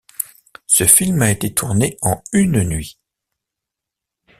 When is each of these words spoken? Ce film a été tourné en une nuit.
Ce 0.65 0.87
film 0.87 1.21
a 1.21 1.29
été 1.29 1.53
tourné 1.53 1.95
en 2.01 2.23
une 2.33 2.63
nuit. 2.63 2.97